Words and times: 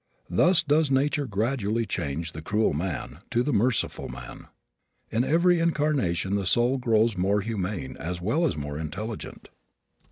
Thus 0.31 0.63
does 0.63 0.89
nature 0.89 1.27
gradually 1.27 1.85
change 1.85 2.31
the 2.31 2.41
cruel 2.41 2.73
man 2.73 3.19
to 3.29 3.43
the 3.43 3.53
merciful 3.53 4.09
man. 4.09 4.47
In 5.11 5.23
every 5.23 5.59
incarnation 5.59 6.33
the 6.33 6.47
soul 6.47 6.79
grows 6.79 7.15
more 7.15 7.41
humane 7.41 7.95
as 7.97 8.19
well 8.19 8.47
as 8.47 8.57
more 8.57 8.79
intelligent. 8.79 9.49